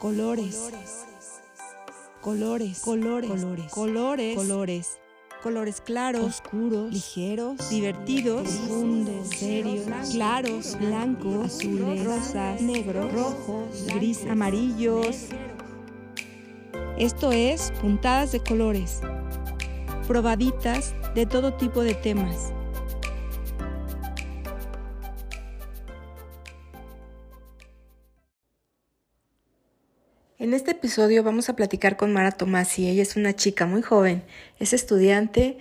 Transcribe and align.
colores, 0.00 0.72
colores, 2.22 2.80
colores, 2.80 3.28
colores, 3.28 3.70
colores, 3.70 4.34
colores, 4.34 4.98
colores 5.42 5.82
claros, 5.82 6.24
oscuros, 6.24 6.90
ligeros, 6.90 7.68
divertidos, 7.68 8.48
profundos, 8.48 9.28
serios, 9.28 9.84
claros, 10.12 10.78
blancos, 10.80 11.44
azules, 11.44 12.02
rosas, 12.02 12.62
negros, 12.62 13.12
rojos, 13.12 13.86
gris, 13.94 14.24
amarillos. 14.24 15.26
Esto 16.96 17.30
es 17.30 17.70
puntadas 17.82 18.32
de 18.32 18.40
colores, 18.40 19.02
probaditas 20.08 20.94
de 21.14 21.26
todo 21.26 21.52
tipo 21.52 21.82
de 21.82 21.94
temas. 21.94 22.54
Episodio 30.80 31.22
vamos 31.22 31.50
a 31.50 31.56
platicar 31.56 31.98
con 31.98 32.10
Mara 32.14 32.32
Tomasi. 32.32 32.88
Ella 32.88 33.02
es 33.02 33.14
una 33.14 33.36
chica 33.36 33.66
muy 33.66 33.82
joven, 33.82 34.22
es 34.58 34.72
estudiante, 34.72 35.58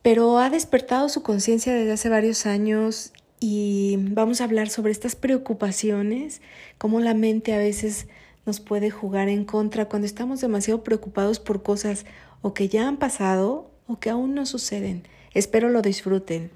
pero 0.00 0.38
ha 0.38 0.48
despertado 0.48 1.10
su 1.10 1.22
conciencia 1.22 1.74
desde 1.74 1.92
hace 1.92 2.08
varios 2.08 2.46
años 2.46 3.12
y 3.38 3.96
vamos 3.98 4.40
a 4.40 4.44
hablar 4.44 4.70
sobre 4.70 4.92
estas 4.92 5.14
preocupaciones, 5.14 6.40
cómo 6.78 7.00
la 7.00 7.12
mente 7.12 7.52
a 7.52 7.58
veces 7.58 8.08
nos 8.46 8.60
puede 8.60 8.90
jugar 8.90 9.28
en 9.28 9.44
contra 9.44 9.90
cuando 9.90 10.06
estamos 10.06 10.40
demasiado 10.40 10.82
preocupados 10.82 11.38
por 11.38 11.62
cosas 11.62 12.06
o 12.40 12.54
que 12.54 12.70
ya 12.70 12.88
han 12.88 12.96
pasado 12.96 13.70
o 13.86 14.00
que 14.00 14.08
aún 14.08 14.34
no 14.34 14.46
suceden. 14.46 15.06
Espero 15.34 15.68
lo 15.68 15.82
disfruten. 15.82 16.50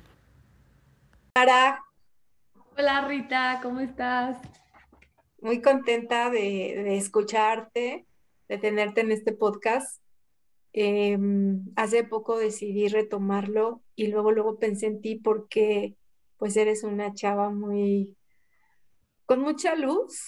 Mara. 1.34 1.84
Hola 2.78 3.06
Rita, 3.06 3.60
¿cómo 3.62 3.80
estás? 3.80 4.38
Muy 5.44 5.60
contenta 5.60 6.30
de, 6.30 6.96
escucharte, 6.96 8.06
de 8.48 8.58
tenerte 8.58 9.02
en 9.02 9.12
este 9.12 9.32
podcast. 9.32 10.02
Em, 10.72 11.66
hace 11.76 12.02
poco 12.02 12.38
decidí 12.38 12.88
retomarlo 12.88 13.82
y 13.94 14.06
luego, 14.06 14.32
luego 14.32 14.58
pensé 14.58 14.86
en 14.86 15.02
ti 15.02 15.16
porque 15.16 15.96
pues 16.38 16.56
eres 16.56 16.82
una 16.82 17.12
chava 17.12 17.50
muy, 17.50 18.16
con 19.26 19.40
mucha 19.40 19.74
luz, 19.76 20.18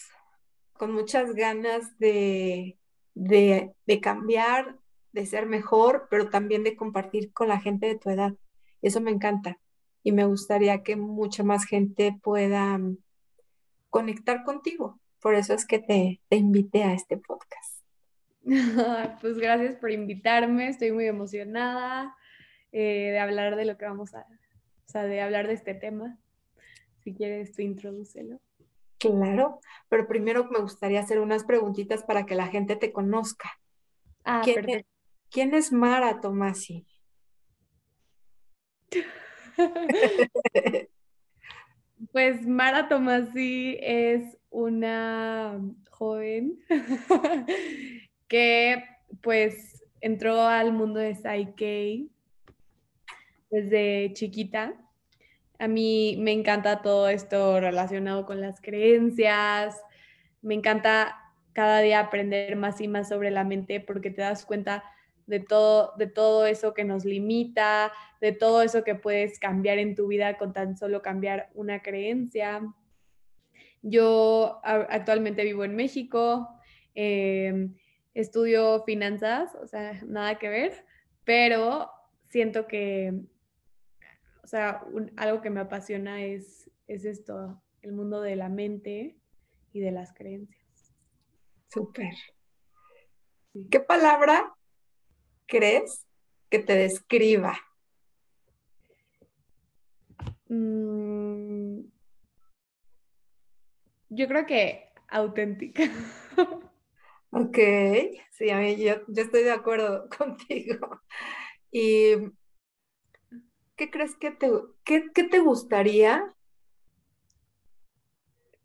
con 0.75 0.93
muchas 0.93 1.35
ganas 1.35 1.99
de, 1.99 2.79
de, 3.15 4.01
cambiar, 4.03 4.79
de 5.13 5.25
ser 5.25 5.47
mejor, 5.47 6.09
pero 6.11 6.29
también 6.29 6.63
de 6.63 6.77
compartir 6.77 7.33
con 7.33 7.49
la 7.49 7.59
gente 7.59 7.87
de 7.87 7.99
tu 7.99 8.11
edad. 8.11 8.35
Eso 8.83 9.01
me 9.01 9.13
encanta 9.13 9.59
y 10.03 10.13
me 10.13 10.27
gustaría 10.27 10.83
que 10.83 10.95
mucha 10.95 11.43
más 11.43 11.65
gente 11.65 12.19
pueda 12.23 12.77
mm, 12.77 12.99
conectar 13.89 14.45
contigo. 14.45 15.01
Por 15.21 15.35
eso 15.35 15.55
es 15.55 15.67
que 15.67 15.79
te, 15.79 16.21
invité 16.31 16.85
a 16.85 16.93
este 16.95 17.17
podcast. 17.17 17.83
pues 19.21 19.39
gracias 19.39 19.77
por 19.77 19.91
invitarme, 19.91 20.69
estoy 20.69 20.93
muy 20.93 21.07
emocionada 21.07 22.17
eh, 22.73 23.11
de 23.11 23.19
hablar 23.19 23.57
de 23.57 23.65
lo 23.65 23.77
que 23.77 23.87
vamos 23.87 24.15
a, 24.15 24.21
o 24.21 24.89
sea, 24.89 25.05
de 25.05 25.21
hablar 25.21 25.49
de 25.49 25.55
este 25.55 25.75
tema. 25.75 26.19
Si 27.03 27.15
quieres, 27.15 27.53
tú 27.53 27.63
introdúcelo. 27.63 28.41
Claro, 28.99 29.61
pero 29.89 30.07
primero 30.07 30.49
me 30.51 30.61
gustaría 30.61 31.01
hacer 31.01 31.19
unas 31.21 31.45
preguntitas 31.45 32.03
para 32.03 32.25
que 32.25 32.35
la 32.35 32.47
gente 32.49 32.77
te 32.77 32.93
conozca. 32.93 33.61
Ah, 34.25 34.41
¿Quién, 34.43 34.57
perfecto. 34.57 34.89
Es, 34.89 35.31
¿Quién 35.31 35.55
es 35.55 35.73
Mara 35.73 36.21
Tomasi? 36.21 36.87
pues 42.13 42.47
Mara 42.47 42.89
Tomasi 42.89 43.79
es 43.81 44.37
una 44.51 45.61
joven 45.91 46.59
que 48.29 48.85
pues 49.23 49.85
entró 50.01 50.43
al 50.43 50.73
mundo 50.73 51.01
de 51.01 51.15
Psyche 51.15 52.07
desde 53.51 54.13
chiquita. 54.13 54.75
A 55.59 55.69
mí 55.69 56.17
me 56.19 56.33
encanta 56.33 56.83
todo 56.83 57.09
esto 57.09 57.61
relacionado 57.61 58.27
con 58.27 58.41
las 58.41 58.61
creencias, 58.61 59.81
me 60.43 60.55
encanta 60.55 61.17
cada 61.55 61.81
día 61.81 62.01
aprender 62.01 62.57
más 62.57 62.81
y 62.83 62.89
más 62.89 63.09
sobre 63.09 63.31
la 63.31 63.45
mente 63.45 63.81
porque 63.81 64.11
te 64.11 64.21
das 64.21 64.45
cuenta 64.45 64.85
de 65.27 65.41
todo, 65.41 65.93
de 65.99 66.07
todo 66.07 66.47
eso 66.47 66.73
que 66.73 66.85
nos 66.85 67.05
limita, 67.05 67.93
de 68.21 68.33
todo 68.33 68.63
eso 68.63 68.85
que 68.85 68.95
puedes 68.95 69.39
cambiar 69.39 69.79
en 69.79 69.95
tu 69.95 70.07
vida 70.07 70.39
con 70.39 70.53
tan 70.53 70.77
solo 70.77 71.03
cambiar 71.03 71.51
una 71.55 71.83
creencia. 71.83 72.63
Yo 73.83 74.61
actualmente 74.63 75.45
vivo 75.45 75.65
en 75.65 75.77
México, 75.77 76.49
em, 76.95 77.75
estudio 78.15 78.83
finanzas, 78.85 79.55
o 79.57 79.67
sea, 79.67 80.01
nada 80.07 80.39
que 80.39 80.49
ver, 80.49 80.85
pero 81.25 81.91
siento 82.29 82.67
que, 82.67 83.13
o 84.43 84.47
sea, 84.47 84.83
algo 85.17 85.43
que 85.43 85.51
me 85.51 85.61
apasiona 85.61 86.25
es, 86.25 86.71
es 86.87 87.05
esto, 87.05 87.61
el 87.83 87.93
mundo 87.93 88.21
de 88.21 88.37
la 88.37 88.49
mente 88.49 89.17
y 89.73 89.81
de 89.81 89.91
las 89.91 90.13
creencias. 90.13 90.95
Súper. 91.69 92.15
¿Qué 93.71 93.81
palabra 93.81 94.56
crees 95.47 96.07
que 96.51 96.59
te 96.59 96.75
describa? 96.75 97.59
Mm, 100.49 101.81
yo 104.11 104.29
creo 104.29 104.47
que 104.47 104.93
auténtica. 105.09 105.85
Ok, 107.31 107.59
sí, 108.31 108.49
a 108.51 108.59
mí 108.59 108.83
yo, 108.83 108.95
estoy 109.15 109.43
de 109.43 109.51
acuerdo 109.51 110.09
contigo. 110.17 111.03
¿Y 111.71 112.15
qué 113.77 113.91
crees 113.91 114.17
que 114.17 114.31
te, 114.31 114.51
qué, 114.85 115.11
qué 115.15 115.25
te 115.25 115.41
gustaría 115.41 116.35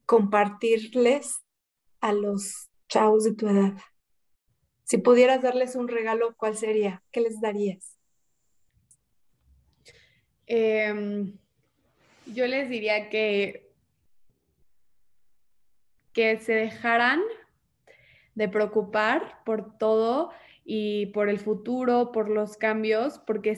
compartirles 0.06 1.44
a 2.00 2.14
los 2.14 2.70
chavos 2.88 3.25
de 3.25 3.34
tu 3.36 3.50
edad? 3.50 3.74
Si 4.91 4.97
pudieras 4.97 5.41
darles 5.41 5.78
un 5.78 5.88
regalo, 5.88 6.35
¿cuál 6.35 6.57
sería? 6.57 7.02
¿Qué 7.13 7.22
les 7.22 7.40
darías? 7.40 7.97
Em, 10.47 11.38
yo 12.25 12.46
les 12.46 12.69
diría 12.69 13.07
que 13.07 13.72
que 16.12 16.38
se 16.40 16.52
dejaran 16.52 17.22
de 18.35 18.50
preocupar 18.50 19.41
por 19.46 19.78
todo 19.78 20.31
y 20.66 21.06
por 21.13 21.29
el 21.29 21.40
futuro, 21.40 22.12
por 22.12 22.28
los 22.28 22.58
cambios, 22.58 23.18
porque, 23.19 23.58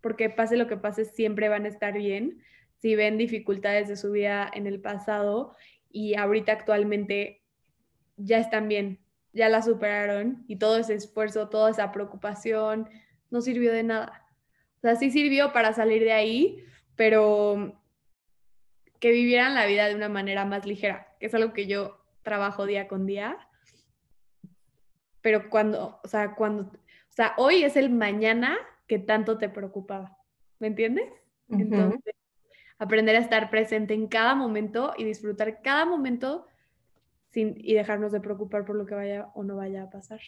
porque 0.00 0.30
pase 0.30 0.56
lo 0.56 0.68
que 0.68 0.76
pase, 0.76 1.06
siempre 1.06 1.48
van 1.48 1.64
a 1.64 1.70
estar 1.70 1.94
bien. 1.94 2.40
Si 2.76 2.94
ven 2.94 3.18
dificultades 3.18 3.88
de 3.88 3.96
su 3.96 4.12
vida 4.12 4.48
en 4.54 4.68
el 4.68 4.80
pasado 4.80 5.56
y 5.90 6.14
ahorita 6.14 6.52
actualmente 6.52 7.42
ya 8.16 8.38
están 8.38 8.68
bien, 8.68 9.00
ya 9.32 9.48
la 9.48 9.62
superaron 9.62 10.44
y 10.48 10.56
todo 10.56 10.78
ese 10.78 10.94
esfuerzo, 10.94 11.48
toda 11.48 11.70
esa 11.70 11.92
preocupación 11.92 12.88
no 13.30 13.40
sirvió 13.40 13.72
de 13.72 13.82
nada. 13.82 14.26
O 14.78 14.80
sea, 14.80 14.96
sí 14.96 15.10
sirvió 15.10 15.52
para 15.52 15.72
salir 15.72 16.02
de 16.02 16.12
ahí, 16.12 16.64
pero 16.96 17.80
que 19.00 19.10
vivieran 19.12 19.54
la 19.54 19.66
vida 19.66 19.88
de 19.88 19.94
una 19.94 20.08
manera 20.08 20.44
más 20.44 20.66
ligera, 20.66 21.14
que 21.20 21.26
es 21.26 21.34
algo 21.34 21.52
que 21.52 21.66
yo 21.66 22.04
trabajo 22.22 22.66
día 22.66 22.88
con 22.88 23.06
día. 23.06 23.38
Pero 25.20 25.50
cuando, 25.50 26.00
o 26.02 26.08
sea, 26.08 26.34
cuando, 26.34 26.64
o 26.64 27.12
sea, 27.12 27.34
hoy 27.36 27.64
es 27.64 27.76
el 27.76 27.90
mañana 27.90 28.56
que 28.86 28.98
tanto 28.98 29.38
te 29.38 29.48
preocupaba, 29.48 30.16
¿me 30.58 30.68
entiendes? 30.68 31.10
Entonces, 31.50 32.14
aprender 32.78 33.16
a 33.16 33.20
estar 33.20 33.50
presente 33.50 33.94
en 33.94 34.06
cada 34.06 34.34
momento 34.34 34.94
y 34.96 35.04
disfrutar 35.04 35.60
cada 35.62 35.84
momento 35.84 36.46
sin, 37.30 37.54
y 37.56 37.74
dejarnos 37.74 38.12
de 38.12 38.20
preocupar 38.20 38.64
por 38.64 38.76
lo 38.76 38.86
que 38.86 38.94
vaya 38.94 39.30
o 39.34 39.44
no 39.44 39.56
vaya 39.56 39.84
a 39.84 39.90
pasar. 39.90 40.20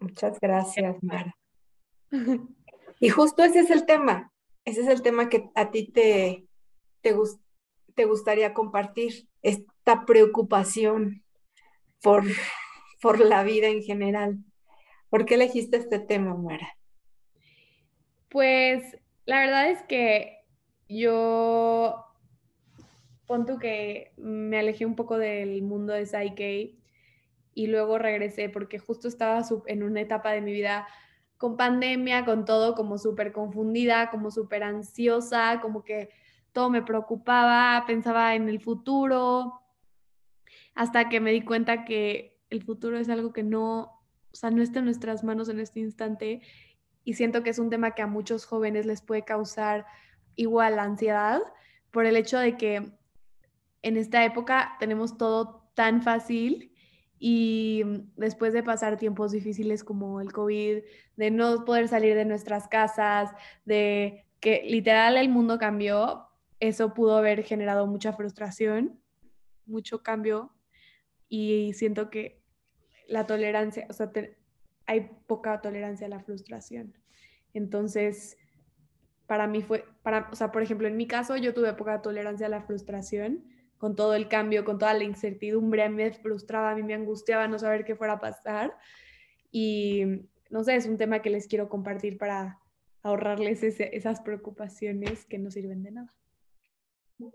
Muchas 0.00 0.40
gracias, 0.40 1.02
Mara. 1.02 1.36
y 3.00 3.08
justo 3.08 3.42
ese 3.44 3.60
es 3.60 3.70
el 3.70 3.86
tema, 3.86 4.32
ese 4.64 4.82
es 4.82 4.88
el 4.88 5.02
tema 5.02 5.28
que 5.28 5.50
a 5.54 5.70
ti 5.70 5.90
te, 5.90 6.46
te, 7.00 7.14
te 7.94 8.04
gustaría 8.04 8.54
compartir, 8.54 9.28
esta 9.42 10.04
preocupación 10.06 11.24
por, 12.00 12.24
por 13.00 13.20
la 13.20 13.42
vida 13.42 13.68
en 13.68 13.82
general. 13.82 14.38
¿Por 15.10 15.24
qué 15.24 15.34
elegiste 15.34 15.76
este 15.76 15.98
tema, 15.98 16.34
Mara? 16.34 16.76
Pues 18.30 18.96
la 19.26 19.40
verdad 19.40 19.70
es 19.70 19.82
que 19.82 20.38
yo, 20.88 22.04
punto 23.32 23.58
que 23.58 24.12
me 24.18 24.58
alejé 24.58 24.84
un 24.84 24.94
poco 24.94 25.16
del 25.16 25.62
mundo 25.62 25.94
de 25.94 26.04
Psyche 26.04 26.76
y 27.54 27.66
luego 27.66 27.96
regresé 27.96 28.50
porque 28.50 28.78
justo 28.78 29.08
estaba 29.08 29.40
en 29.68 29.82
una 29.82 30.02
etapa 30.02 30.32
de 30.32 30.42
mi 30.42 30.52
vida 30.52 30.86
con 31.38 31.56
pandemia, 31.56 32.26
con 32.26 32.44
todo 32.44 32.74
como 32.74 32.98
súper 32.98 33.32
confundida, 33.32 34.10
como 34.10 34.30
súper 34.30 34.62
ansiosa, 34.62 35.60
como 35.62 35.82
que 35.82 36.10
todo 36.52 36.68
me 36.68 36.82
preocupaba, 36.82 37.82
pensaba 37.86 38.34
en 38.34 38.50
el 38.50 38.60
futuro, 38.60 39.62
hasta 40.74 41.08
que 41.08 41.20
me 41.20 41.32
di 41.32 41.40
cuenta 41.42 41.86
que 41.86 42.38
el 42.50 42.62
futuro 42.62 42.98
es 42.98 43.08
algo 43.08 43.32
que 43.32 43.42
no, 43.42 43.80
o 43.80 44.34
sea, 44.34 44.50
no 44.50 44.60
está 44.60 44.80
en 44.80 44.84
nuestras 44.84 45.24
manos 45.24 45.48
en 45.48 45.58
este 45.58 45.80
instante 45.80 46.42
y 47.02 47.14
siento 47.14 47.42
que 47.42 47.48
es 47.48 47.58
un 47.58 47.70
tema 47.70 47.92
que 47.92 48.02
a 48.02 48.06
muchos 48.06 48.44
jóvenes 48.44 48.84
les 48.84 49.00
puede 49.00 49.24
causar 49.24 49.86
igual 50.36 50.78
ansiedad 50.78 51.40
por 51.90 52.04
el 52.04 52.16
hecho 52.16 52.38
de 52.38 52.58
que 52.58 52.92
en 53.82 53.96
esta 53.96 54.24
época 54.24 54.76
tenemos 54.78 55.18
todo 55.18 55.68
tan 55.74 56.02
fácil 56.02 56.72
y 57.18 57.82
después 58.16 58.52
de 58.52 58.62
pasar 58.62 58.96
tiempos 58.96 59.30
difíciles 59.32 59.84
como 59.84 60.20
el 60.20 60.32
COVID, 60.32 60.78
de 61.16 61.30
no 61.30 61.64
poder 61.64 61.86
salir 61.88 62.16
de 62.16 62.24
nuestras 62.24 62.66
casas, 62.66 63.30
de 63.64 64.26
que 64.40 64.62
literal 64.64 65.16
el 65.16 65.28
mundo 65.28 65.58
cambió, 65.58 66.28
eso 66.58 66.94
pudo 66.94 67.16
haber 67.16 67.44
generado 67.44 67.86
mucha 67.86 68.12
frustración, 68.12 69.00
mucho 69.66 70.02
cambio 70.02 70.52
y 71.28 71.72
siento 71.74 72.10
que 72.10 72.42
la 73.06 73.26
tolerancia, 73.26 73.86
o 73.88 73.92
sea, 73.92 74.10
hay 74.86 75.10
poca 75.26 75.60
tolerancia 75.60 76.06
a 76.06 76.10
la 76.10 76.20
frustración. 76.20 76.98
Entonces, 77.54 78.36
para 79.26 79.46
mí 79.46 79.62
fue, 79.62 79.84
para, 80.02 80.28
o 80.32 80.36
sea, 80.36 80.50
por 80.50 80.62
ejemplo, 80.62 80.88
en 80.88 80.96
mi 80.96 81.06
caso 81.06 81.36
yo 81.36 81.54
tuve 81.54 81.72
poca 81.74 82.02
tolerancia 82.02 82.46
a 82.46 82.50
la 82.50 82.62
frustración 82.62 83.44
con 83.82 83.96
todo 83.96 84.14
el 84.14 84.28
cambio, 84.28 84.64
con 84.64 84.78
toda 84.78 84.94
la 84.94 85.02
incertidumbre, 85.02 85.88
me 85.88 86.12
frustraba, 86.12 86.70
a 86.70 86.76
mí 86.76 86.84
me 86.84 86.94
angustiaba 86.94 87.48
no 87.48 87.58
saber 87.58 87.84
qué 87.84 87.96
fuera 87.96 88.12
a 88.12 88.20
pasar. 88.20 88.78
Y 89.50 90.04
no 90.50 90.62
sé, 90.62 90.76
es 90.76 90.86
un 90.86 90.98
tema 90.98 91.20
que 91.20 91.30
les 91.30 91.48
quiero 91.48 91.68
compartir 91.68 92.16
para 92.16 92.60
ahorrarles 93.02 93.64
esas 93.64 94.20
preocupaciones 94.20 95.24
que 95.24 95.38
no 95.38 95.50
sirven 95.50 95.82
de 95.82 95.90
nada. 95.90 96.14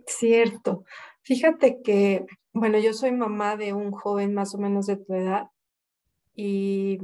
Cierto. 0.06 0.86
Fíjate 1.22 1.82
que, 1.82 2.26
bueno, 2.54 2.80
yo 2.80 2.94
soy 2.94 3.12
mamá 3.12 3.58
de 3.58 3.74
un 3.74 3.92
joven 3.92 4.34
más 4.34 4.56
o 4.56 4.58
menos 4.58 4.86
de 4.86 4.96
tu 4.96 5.16
edad 5.16 5.50
y, 6.34 7.00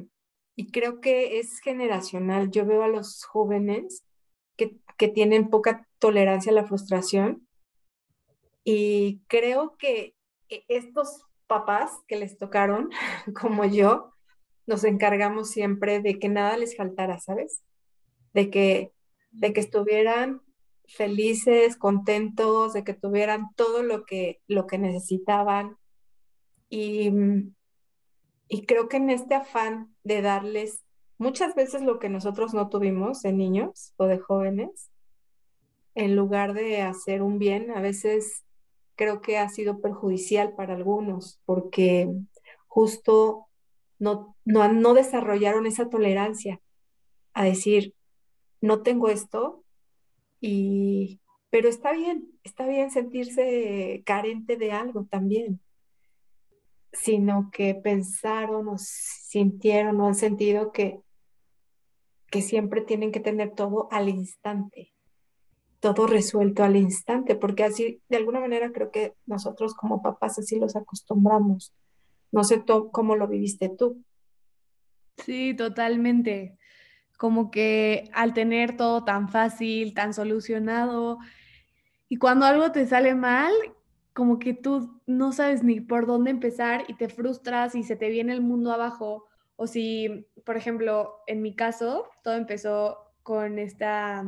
y 0.55 0.71
creo 0.71 1.01
que 1.01 1.39
es 1.39 1.59
generacional. 1.59 2.49
Yo 2.49 2.65
veo 2.65 2.83
a 2.83 2.87
los 2.87 3.25
jóvenes 3.25 4.05
que, 4.55 4.77
que 4.97 5.09
tienen 5.09 5.49
poca 5.49 5.85
tolerancia 5.99 6.53
a 6.53 6.55
la 6.55 6.65
frustración 6.65 7.45
y 8.63 9.21
creo 9.27 9.75
que 9.77 10.15
e, 10.49 10.63
estos 10.67 11.25
papás 11.47 11.91
que 12.07 12.17
les 12.17 12.37
tocaron, 12.37 12.89
como 13.39 13.65
yo, 13.65 14.13
nos 14.65 14.83
encargamos 14.83 15.49
siempre 15.49 15.99
de 15.99 16.19
que 16.19 16.29
nada 16.29 16.57
les 16.57 16.77
faltara, 16.77 17.19
¿sabes? 17.19 17.61
De 18.33 18.49
que, 18.49 18.93
de 19.31 19.53
que 19.53 19.59
estuvieran 19.59 20.41
felices, 20.87 21.77
contentos, 21.77 22.73
de 22.73 22.83
que 22.83 22.93
tuvieran 22.93 23.47
todo 23.55 23.83
lo 23.83 24.05
que, 24.05 24.41
lo 24.47 24.67
que 24.67 24.77
necesitaban. 24.77 25.77
Y, 26.69 27.11
y 28.47 28.65
creo 28.65 28.87
que 28.87 28.97
en 28.97 29.09
este 29.09 29.35
afán 29.35 29.93
de 30.03 30.21
darles 30.21 30.83
muchas 31.17 31.55
veces 31.55 31.81
lo 31.81 31.99
que 31.99 32.09
nosotros 32.09 32.53
no 32.53 32.69
tuvimos 32.69 33.21
de 33.21 33.33
niños 33.33 33.93
o 33.97 34.05
de 34.05 34.19
jóvenes, 34.19 34.89
en 35.95 36.15
lugar 36.15 36.53
de 36.53 36.81
hacer 36.81 37.21
un 37.21 37.37
bien, 37.37 37.71
a 37.71 37.81
veces 37.81 38.42
creo 38.95 39.21
que 39.21 39.37
ha 39.37 39.49
sido 39.49 39.79
perjudicial 39.79 40.53
para 40.55 40.75
algunos 40.75 41.39
porque 41.45 42.09
justo 42.67 43.47
no, 43.99 44.35
no, 44.45 44.67
no 44.71 44.93
desarrollaron 44.93 45.65
esa 45.65 45.89
tolerancia 45.89 46.59
a 47.33 47.45
decir, 47.45 47.93
no 48.61 48.81
tengo 48.81 49.09
esto, 49.09 49.63
y, 50.39 51.21
pero 51.49 51.69
está 51.69 51.93
bien, 51.93 52.29
está 52.43 52.67
bien 52.67 52.91
sentirse 52.91 54.03
carente 54.05 54.57
de 54.57 54.71
algo 54.71 55.05
también, 55.05 55.59
sino 56.91 57.49
que 57.51 57.75
pensaron 57.75 58.67
o 58.67 58.77
sintieron 58.77 59.99
o 59.99 60.07
han 60.07 60.15
sentido 60.15 60.71
que, 60.71 60.99
que 62.29 62.41
siempre 62.41 62.81
tienen 62.81 63.11
que 63.11 63.19
tener 63.19 63.53
todo 63.55 63.87
al 63.91 64.09
instante 64.09 64.92
todo 65.83 66.07
resuelto 66.07 66.63
al 66.63 66.77
instante, 66.77 67.35
porque 67.35 67.63
así, 67.63 68.01
de 68.07 68.17
alguna 68.17 68.39
manera, 68.39 68.71
creo 68.71 68.91
que 68.91 69.15
nosotros 69.25 69.73
como 69.73 70.01
papás 70.01 70.39
así 70.39 70.57
los 70.59 70.75
acostumbramos. 70.75 71.73
No 72.31 72.43
sé 72.43 72.63
cómo 72.91 73.15
lo 73.15 73.27
viviste 73.27 73.69
tú. 73.69 74.01
Sí, 75.17 75.53
totalmente. 75.53 76.57
Como 77.17 77.51
que 77.51 78.09
al 78.13 78.33
tener 78.33 78.77
todo 78.77 79.03
tan 79.03 79.27
fácil, 79.29 79.93
tan 79.93 80.13
solucionado, 80.13 81.19
y 82.07 82.17
cuando 82.17 82.45
algo 82.45 82.71
te 82.71 82.85
sale 82.85 83.15
mal, 83.15 83.51
como 84.13 84.37
que 84.39 84.53
tú 84.53 85.01
no 85.07 85.31
sabes 85.31 85.63
ni 85.63 85.81
por 85.81 86.05
dónde 86.05 86.31
empezar 86.31 86.83
y 86.87 86.93
te 86.93 87.09
frustras 87.09 87.75
y 87.75 87.83
se 87.83 87.95
te 87.95 88.09
viene 88.09 88.33
el 88.33 88.41
mundo 88.41 88.71
abajo. 88.71 89.25
O 89.55 89.67
si, 89.67 90.27
por 90.45 90.55
ejemplo, 90.55 91.15
en 91.27 91.41
mi 91.41 91.55
caso, 91.55 92.07
todo 92.23 92.35
empezó 92.35 92.97
con 93.23 93.57
esta 93.57 94.23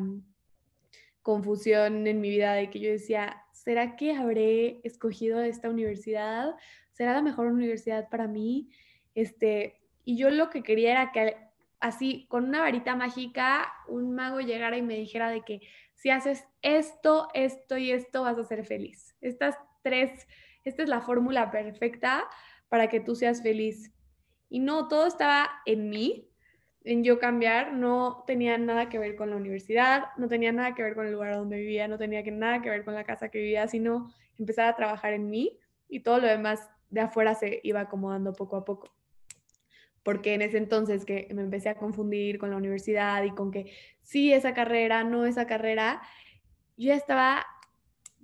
confusión 1.26 2.06
en 2.06 2.22
mi 2.22 2.30
vida 2.30 2.54
de 2.54 2.70
que 2.70 2.80
yo 2.80 2.92
decía, 2.92 3.42
¿será 3.52 3.96
que 3.96 4.14
habré 4.14 4.80
escogido 4.84 5.42
esta 5.42 5.72
universidad? 5.72 6.54
¿Será 6.92 7.14
la 7.14 7.24
mejor 7.24 7.48
universidad 7.48 8.10
para 8.10 8.28
mí? 8.28 8.70
Este, 9.16 9.82
y 10.04 10.18
yo 10.18 10.30
lo 10.30 10.52
que 10.52 10.62
quería 10.62 10.92
era 10.92 11.12
que 11.12 11.36
así, 11.80 12.28
con 12.30 12.44
una 12.44 12.62
varita 12.62 12.96
mágica, 12.96 13.74
un 13.88 14.14
mago 14.14 14.40
llegara 14.40 14.78
y 14.78 14.84
me 14.84 14.98
dijera 14.98 15.32
de 15.32 15.42
que 15.42 15.62
si 15.96 16.12
haces 16.12 16.46
esto, 16.62 17.28
esto 17.34 17.76
y 17.76 17.90
esto, 17.90 18.22
vas 18.22 18.38
a 18.38 18.46
ser 18.46 18.64
feliz. 18.64 19.16
Estas 19.20 19.58
tres, 19.82 20.28
esta 20.64 20.84
es 20.84 20.90
la 20.90 21.02
fórmula 21.02 21.50
perfecta 21.50 22.30
para 22.70 22.88
que 22.88 23.00
tú 23.00 23.16
seas 23.16 23.42
feliz. 23.42 23.92
Y 24.48 24.60
no, 24.60 24.88
todo 24.88 25.08
estaba 25.08 25.50
en 25.66 25.90
mí, 25.90 26.30
en 26.86 27.04
yo 27.04 27.20
cambiar 27.20 27.74
no 27.74 28.24
tenía 28.28 28.58
nada 28.60 28.90
que 28.90 29.00
ver 29.00 29.16
con 29.16 29.32
la 29.32 29.36
universidad, 29.36 30.06
no 30.18 30.28
tenía 30.28 30.52
nada 30.52 30.76
que 30.76 30.84
ver 30.84 30.94
con 30.94 31.08
el 31.08 31.14
lugar 31.14 31.36
donde 31.36 31.58
vivía, 31.58 31.88
no 31.88 31.98
tenía 31.98 32.24
que, 32.24 32.32
nada 32.32 32.62
que 32.62 32.70
ver 32.70 32.86
con 32.86 32.94
la 32.94 33.04
casa 33.04 33.30
que 33.30 33.40
vivía, 33.40 33.68
sino 33.68 34.14
empezar 34.38 34.68
a 34.68 34.76
trabajar 34.76 35.14
en 35.14 35.30
mí 35.30 35.60
y 35.90 36.02
todo 36.02 36.20
lo 36.20 36.28
demás 36.28 36.70
de 36.92 37.02
afuera 37.02 37.34
se 37.34 37.60
iba 37.64 37.82
acomodando 37.82 38.34
poco 38.34 38.56
a 38.56 38.66
poco. 38.66 38.94
Porque 40.04 40.36
en 40.36 40.44
ese 40.44 40.58
entonces 40.58 41.06
que 41.06 41.28
me 41.34 41.42
empecé 41.42 41.70
a 41.70 41.76
confundir 41.76 42.38
con 42.38 42.52
la 42.52 42.58
universidad 42.58 43.24
y 43.24 43.32
con 43.32 43.50
que 43.50 43.72
sí, 44.04 44.32
esa 44.32 44.54
carrera, 44.54 45.04
no 45.04 45.26
esa 45.26 45.48
carrera, 45.48 46.04
yo 46.78 46.90
ya 46.90 46.96
estaba 46.96 47.48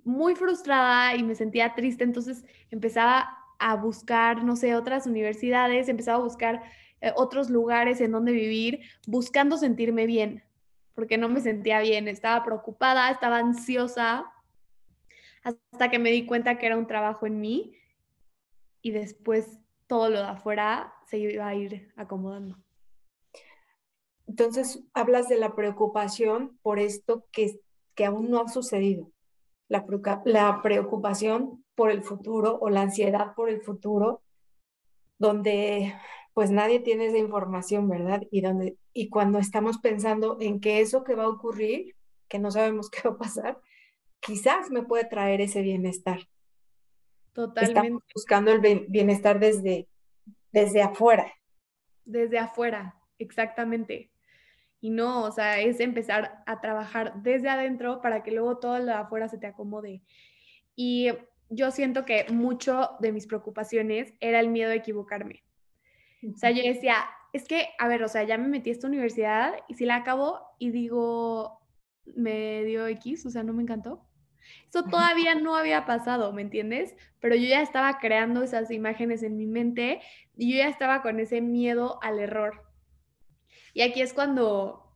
muy 0.04 0.36
frustrada 0.36 1.16
y 1.16 1.24
me 1.24 1.34
sentía 1.34 1.74
triste, 1.74 2.04
entonces 2.04 2.44
empezaba 2.70 3.28
a 3.58 3.74
buscar, 3.74 4.44
no 4.44 4.54
sé, 4.54 4.76
otras 4.76 5.08
universidades, 5.08 5.88
empezaba 5.88 6.18
a 6.18 6.22
buscar 6.22 6.62
eh, 7.02 7.12
otros 7.16 7.50
lugares 7.50 8.00
en 8.00 8.12
donde 8.12 8.30
vivir, 8.30 8.80
buscando 9.08 9.58
sentirme 9.58 10.06
bien, 10.06 10.44
porque 10.94 11.18
no 11.18 11.28
me 11.28 11.40
sentía 11.40 11.80
bien, 11.80 12.06
estaba 12.06 12.44
preocupada, 12.44 13.10
estaba 13.10 13.38
ansiosa, 13.38 14.32
hasta 15.42 15.90
que 15.90 15.98
me 15.98 16.12
di 16.12 16.26
cuenta 16.26 16.58
que 16.58 16.66
era 16.66 16.78
un 16.78 16.86
trabajo 16.86 17.26
en 17.26 17.40
mí 17.40 17.76
y 18.80 18.92
después 18.92 19.58
todo 19.88 20.10
lo 20.10 20.20
de 20.20 20.28
afuera 20.28 20.94
se 21.06 21.18
iba 21.18 21.46
a 21.46 21.54
ir 21.56 21.92
acomodando. 21.96 22.56
Entonces, 24.28 24.84
hablas 24.94 25.28
de 25.28 25.36
la 25.36 25.56
preocupación 25.56 26.56
por 26.62 26.78
esto 26.78 27.26
que, 27.32 27.60
que 27.96 28.06
aún 28.06 28.30
no 28.30 28.40
ha 28.40 28.48
sucedido, 28.48 29.10
la, 29.68 29.84
la 30.24 30.62
preocupación 30.62 31.64
por 31.74 31.90
el 31.90 32.04
futuro 32.04 32.58
o 32.60 32.70
la 32.70 32.82
ansiedad 32.82 33.34
por 33.34 33.48
el 33.48 33.60
futuro, 33.60 34.22
donde 35.18 35.94
pues 36.34 36.50
nadie 36.50 36.80
tiene 36.80 37.06
esa 37.06 37.18
información, 37.18 37.88
¿verdad? 37.88 38.22
Y, 38.30 38.40
donde, 38.40 38.76
y 38.92 39.08
cuando 39.08 39.38
estamos 39.38 39.78
pensando 39.78 40.38
en 40.40 40.60
que 40.60 40.80
eso 40.80 41.04
que 41.04 41.14
va 41.14 41.24
a 41.24 41.28
ocurrir, 41.28 41.94
que 42.28 42.38
no 42.38 42.50
sabemos 42.50 42.90
qué 42.90 43.08
va 43.08 43.14
a 43.14 43.18
pasar, 43.18 43.60
quizás 44.20 44.70
me 44.70 44.82
puede 44.82 45.04
traer 45.04 45.40
ese 45.40 45.62
bienestar. 45.62 46.20
Totalmente. 47.32 47.80
Estamos 47.80 48.02
buscando 48.14 48.52
el 48.52 48.86
bienestar 48.88 49.40
desde, 49.40 49.88
desde 50.52 50.82
afuera. 50.82 51.32
Desde 52.04 52.38
afuera, 52.38 53.00
exactamente. 53.18 54.10
Y 54.80 54.90
no, 54.90 55.24
o 55.24 55.32
sea, 55.32 55.60
es 55.60 55.80
empezar 55.80 56.42
a 56.44 56.60
trabajar 56.60 57.22
desde 57.22 57.48
adentro 57.48 58.02
para 58.02 58.22
que 58.22 58.32
luego 58.32 58.58
todo 58.58 58.78
lo 58.78 58.86
de 58.86 58.92
afuera 58.92 59.28
se 59.28 59.38
te 59.38 59.46
acomode. 59.46 60.02
Y 60.74 61.08
yo 61.48 61.70
siento 61.70 62.04
que 62.04 62.26
mucho 62.30 62.90
de 62.98 63.12
mis 63.12 63.26
preocupaciones 63.26 64.12
era 64.20 64.40
el 64.40 64.48
miedo 64.48 64.72
a 64.72 64.74
equivocarme. 64.74 65.41
O 66.22 66.36
sea, 66.36 66.50
yo 66.50 66.62
decía, 66.62 66.96
es 67.32 67.48
que, 67.48 67.68
a 67.78 67.88
ver, 67.88 68.02
o 68.02 68.08
sea, 68.08 68.22
ya 68.24 68.38
me 68.38 68.48
metí 68.48 68.70
a 68.70 68.72
esta 68.72 68.86
universidad 68.86 69.54
y 69.68 69.74
si 69.74 69.84
la 69.86 69.96
acabo 69.96 70.40
y 70.58 70.70
digo, 70.70 71.60
me 72.04 72.64
dio 72.64 72.86
X, 72.86 73.26
o 73.26 73.30
sea, 73.30 73.42
no 73.42 73.52
me 73.52 73.62
encantó. 73.62 74.06
Eso 74.68 74.84
todavía 74.84 75.34
no 75.34 75.56
había 75.56 75.86
pasado, 75.86 76.32
¿me 76.32 76.42
entiendes? 76.42 76.94
Pero 77.20 77.36
yo 77.36 77.46
ya 77.46 77.62
estaba 77.62 77.98
creando 77.98 78.42
esas 78.42 78.70
imágenes 78.70 79.22
en 79.22 79.36
mi 79.36 79.46
mente 79.46 80.00
y 80.36 80.52
yo 80.52 80.58
ya 80.58 80.68
estaba 80.68 81.02
con 81.02 81.20
ese 81.20 81.40
miedo 81.40 81.98
al 82.02 82.18
error. 82.18 82.62
Y 83.74 83.82
aquí 83.82 84.02
es 84.02 84.12
cuando 84.12 84.92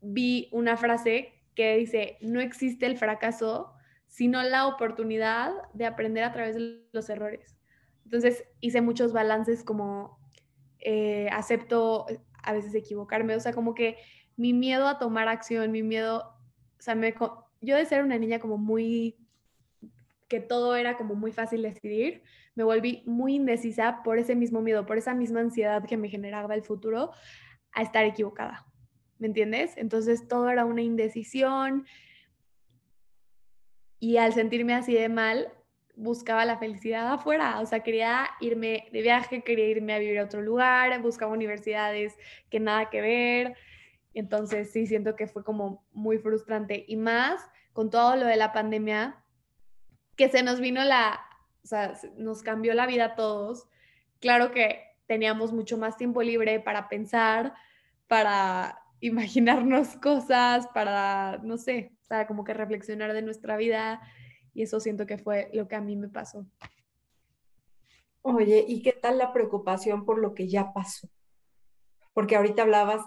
vi 0.00 0.48
una 0.52 0.76
frase 0.76 1.32
que 1.54 1.76
dice, 1.76 2.18
no 2.20 2.40
existe 2.40 2.86
el 2.86 2.96
fracaso, 2.96 3.74
sino 4.06 4.42
la 4.42 4.66
oportunidad 4.66 5.52
de 5.74 5.86
aprender 5.86 6.24
a 6.24 6.32
través 6.32 6.56
de 6.56 6.86
los 6.92 7.08
errores. 7.10 7.56
Entonces 8.12 8.44
hice 8.60 8.82
muchos 8.82 9.14
balances 9.14 9.64
como 9.64 10.18
eh, 10.80 11.30
acepto 11.32 12.04
a 12.42 12.52
veces 12.52 12.74
equivocarme, 12.74 13.34
o 13.34 13.40
sea, 13.40 13.54
como 13.54 13.72
que 13.72 13.96
mi 14.36 14.52
miedo 14.52 14.86
a 14.86 14.98
tomar 14.98 15.28
acción, 15.28 15.72
mi 15.72 15.82
miedo, 15.82 16.18
o 16.78 16.82
sea, 16.82 16.94
me, 16.94 17.14
yo 17.62 17.74
de 17.74 17.86
ser 17.86 18.04
una 18.04 18.18
niña 18.18 18.38
como 18.38 18.58
muy, 18.58 19.16
que 20.28 20.40
todo 20.40 20.76
era 20.76 20.98
como 20.98 21.14
muy 21.14 21.32
fácil 21.32 21.62
decidir, 21.62 22.22
me 22.54 22.64
volví 22.64 23.02
muy 23.06 23.36
indecisa 23.36 24.02
por 24.04 24.18
ese 24.18 24.34
mismo 24.34 24.60
miedo, 24.60 24.84
por 24.84 24.98
esa 24.98 25.14
misma 25.14 25.40
ansiedad 25.40 25.82
que 25.86 25.96
me 25.96 26.10
generaba 26.10 26.54
el 26.54 26.64
futuro 26.64 27.12
a 27.72 27.80
estar 27.80 28.04
equivocada. 28.04 28.66
¿Me 29.18 29.26
entiendes? 29.26 29.72
Entonces 29.78 30.28
todo 30.28 30.50
era 30.50 30.66
una 30.66 30.82
indecisión 30.82 31.86
y 33.98 34.18
al 34.18 34.34
sentirme 34.34 34.74
así 34.74 34.92
de 34.92 35.08
mal, 35.08 35.50
buscaba 35.94 36.44
la 36.44 36.58
felicidad 36.58 37.12
afuera, 37.12 37.60
o 37.60 37.66
sea, 37.66 37.80
quería 37.80 38.28
irme 38.40 38.88
de 38.92 39.02
viaje, 39.02 39.42
quería 39.42 39.66
irme 39.66 39.94
a 39.94 39.98
vivir 39.98 40.18
a 40.18 40.24
otro 40.24 40.42
lugar, 40.42 41.00
buscaba 41.02 41.32
universidades 41.32 42.16
que 42.50 42.60
nada 42.60 42.90
que 42.90 43.00
ver. 43.00 43.56
Entonces 44.14 44.70
sí 44.72 44.86
siento 44.86 45.16
que 45.16 45.26
fue 45.26 45.44
como 45.44 45.84
muy 45.92 46.18
frustrante 46.18 46.84
y 46.86 46.96
más 46.96 47.48
con 47.72 47.90
todo 47.90 48.16
lo 48.16 48.26
de 48.26 48.36
la 48.36 48.52
pandemia, 48.52 49.22
que 50.16 50.28
se 50.28 50.42
nos 50.42 50.60
vino 50.60 50.84
la, 50.84 51.20
o 51.62 51.66
sea, 51.66 51.94
nos 52.16 52.42
cambió 52.42 52.74
la 52.74 52.86
vida 52.86 53.06
a 53.06 53.14
todos. 53.14 53.68
Claro 54.20 54.50
que 54.50 54.82
teníamos 55.06 55.52
mucho 55.52 55.78
más 55.78 55.96
tiempo 55.96 56.22
libre 56.22 56.60
para 56.60 56.88
pensar, 56.88 57.54
para 58.06 58.78
imaginarnos 59.00 59.96
cosas, 59.96 60.68
para, 60.68 61.40
no 61.42 61.56
sé, 61.56 61.92
o 62.02 62.04
sea, 62.04 62.26
como 62.26 62.44
que 62.44 62.54
reflexionar 62.54 63.12
de 63.12 63.22
nuestra 63.22 63.56
vida 63.56 64.00
y 64.54 64.62
eso 64.62 64.80
siento 64.80 65.06
que 65.06 65.18
fue 65.18 65.50
lo 65.52 65.68
que 65.68 65.76
a 65.76 65.80
mí 65.80 65.96
me 65.96 66.08
pasó. 66.08 66.46
Oye, 68.22 68.64
¿y 68.68 68.82
qué 68.82 68.92
tal 68.92 69.18
la 69.18 69.32
preocupación 69.32 70.04
por 70.04 70.18
lo 70.18 70.34
que 70.34 70.48
ya 70.48 70.72
pasó? 70.72 71.08
Porque 72.12 72.36
ahorita 72.36 72.62
hablabas 72.62 73.04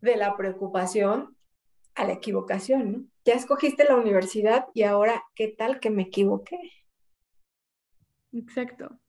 de 0.00 0.16
la 0.16 0.36
preocupación 0.36 1.36
a 1.94 2.04
la 2.04 2.12
equivocación, 2.12 2.92
¿no? 2.92 3.04
Ya 3.24 3.34
escogiste 3.34 3.84
la 3.84 3.96
universidad 3.96 4.66
y 4.74 4.82
ahora, 4.82 5.24
¿qué 5.34 5.48
tal 5.48 5.80
que 5.80 5.90
me 5.90 6.02
equivoqué? 6.02 6.58
Exacto. 8.32 9.00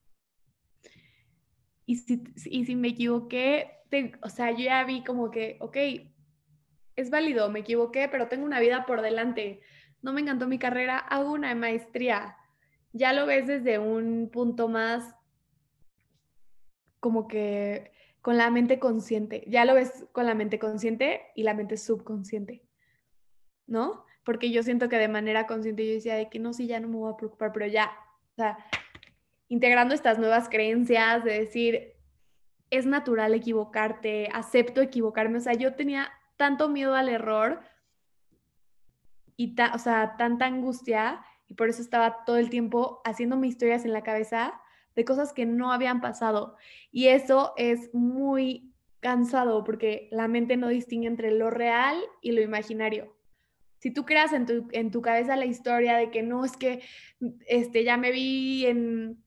Y 1.86 1.98
si, 1.98 2.24
y 2.46 2.65
si 2.65 2.75
me 2.75 2.89
equivoqué, 2.89 3.72
o 4.24 4.29
sea, 4.29 4.51
yo 4.51 4.60
ya 4.60 4.84
vi 4.84 5.03
como 5.03 5.29
que, 5.29 5.57
ok, 5.60 5.77
es 6.96 7.10
válido, 7.10 7.50
me 7.51 7.60
equivoqué, 7.60 8.10
pero 8.10 8.27
tengo 8.27 8.46
una 8.46 8.60
vida 8.60 8.86
por 8.86 9.01
delante 9.01 9.62
no 10.01 10.13
me 10.13 10.22
encantó 10.22 10.48
mi 10.48 10.60
carrera, 10.60 10.98
hago 10.98 11.32
una 11.32 11.54
maestría. 11.56 12.38
Ya 12.94 13.13
lo 13.13 13.25
ves 13.25 13.48
desde 13.48 13.80
un 13.80 14.30
punto 14.32 14.68
más 14.68 15.16
como 17.00 17.27
que 17.27 17.92
con 18.22 18.38
la 18.38 18.50
mente 18.50 18.80
consciente. 18.80 19.44
Ya 19.48 19.66
lo 19.66 19.74
ves 19.74 20.06
con 20.12 20.25
la 20.25 20.36
mente 20.36 20.60
consciente 20.60 21.22
y 21.36 21.44
la 21.44 21.54
mente 21.54 21.77
subconsciente. 21.77 22.63
¿No? 23.66 24.06
Porque 24.24 24.51
yo 24.51 24.63
siento 24.63 24.89
que 24.89 24.98
de 24.98 25.08
manera 25.08 25.48
consciente 25.48 25.86
yo 25.86 25.94
decía 25.94 26.16
de 26.16 26.30
que 26.30 26.39
no, 26.39 26.54
sí, 26.54 26.68
ya 26.68 26.80
no 26.80 26.88
me 26.88 26.98
voy 26.98 27.13
a 27.13 27.18
preocupar, 27.18 27.51
pero 27.54 27.68
ya, 27.68 27.92
o 28.32 28.36
sea, 28.36 28.58
integrando 29.48 29.94
estas 29.94 30.20
nuevas 30.20 30.50
creencias 30.50 31.24
de 31.24 31.39
decir, 31.39 31.94
es 32.70 32.86
natural 32.86 33.34
equivocarte, 33.34 34.30
acepto 34.34 34.82
equivocarme. 34.82 35.38
O 35.38 35.42
sea, 35.42 35.54
yo 35.54 35.75
tenía 35.75 36.10
tanto 36.36 36.70
miedo 36.70 36.96
al 36.96 37.10
error 37.10 37.62
y 39.38 39.56
o 39.74 39.77
sea, 39.77 40.15
tanta 40.17 40.46
angustia 40.46 41.24
y 41.48 41.53
por 41.53 41.70
eso 41.70 41.82
estaba 41.82 42.25
todo 42.25 42.38
el 42.38 42.50
tiempo 42.50 43.01
haciéndome 43.06 43.48
historias 43.48 43.86
en 43.86 43.94
la 43.94 44.03
cabeza 44.03 44.60
de 44.96 45.06
cosas 45.06 45.32
que 45.32 45.46
no 45.46 45.72
habían 45.72 46.01
pasado. 46.01 46.58
Y 46.91 47.08
eso 47.08 47.53
es 47.56 47.94
muy 47.94 48.74
cansado 49.00 49.63
porque 49.63 50.10
la 50.12 50.27
mente 50.27 50.58
no 50.58 50.67
distingue 50.67 51.08
entre 51.08 51.32
lo 51.32 51.51
real 51.51 51.98
y 52.22 52.32
lo 52.32 52.41
imaginario. 52.41 53.15
Si 53.77 53.91
tú 53.91 54.06
creas 54.06 54.34
en 54.34 54.48
tu, 54.48 54.67
en 54.72 54.89
tu 54.89 55.03
cabeza 55.03 55.36
la 55.36 55.46
historia 55.46 55.98
de 55.98 56.10
que 56.10 56.24
no 56.24 56.44
es 56.44 56.58
que 56.58 56.82
este, 57.48 57.84
ya 57.84 57.96
me 57.96 58.12
vi 58.12 58.65
en, 58.65 59.24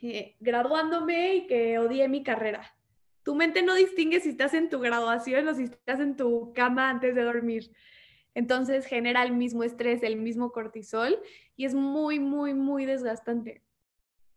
eh, 0.00 0.34
graduándome 0.40 1.34
y 1.36 1.46
que 1.46 1.78
odié 1.78 2.08
mi 2.08 2.22
carrera. 2.22 2.74
Tu 3.22 3.34
mente 3.34 3.62
no 3.62 3.74
distingue 3.74 4.18
si 4.18 4.30
estás 4.30 4.54
en 4.54 4.70
tu 4.70 4.80
graduación 4.80 5.46
o 5.46 5.54
si 5.54 5.64
estás 5.64 6.00
en 6.00 6.16
tu 6.16 6.52
cama 6.54 6.88
antes 6.88 7.14
de 7.14 7.22
dormir. 7.22 7.70
Entonces 8.34 8.86
genera 8.86 9.22
el 9.22 9.32
mismo 9.32 9.62
estrés, 9.62 10.02
el 10.02 10.16
mismo 10.16 10.52
cortisol 10.52 11.20
y 11.56 11.66
es 11.66 11.74
muy, 11.74 12.18
muy, 12.18 12.54
muy 12.54 12.86
desgastante. 12.86 13.62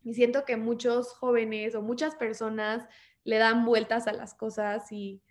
Y 0.04 0.14
siento 0.14 0.46
que 0.46 0.58
muchos 0.58 1.14
jóvenes 1.14 1.76
o 1.76 1.82
muchas 1.82 2.16
personas 2.16 2.88
le 3.24 3.38
dan 3.38 3.66
vueltas 3.66 4.08
a 4.08 4.14
las 4.14 4.34
cosas 4.34 4.92
y, 4.92 5.22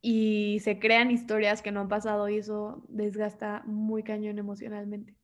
y 0.00 0.58
se 0.60 0.78
crean 0.78 1.10
historias 1.10 1.62
que 1.62 1.70
no 1.70 1.80
han 1.80 1.88
pasado 1.88 2.28
y 2.28 2.38
eso 2.38 2.82
desgasta 2.88 3.62
muy 3.64 4.02
cañón 4.02 4.38
emocionalmente. 4.38 5.14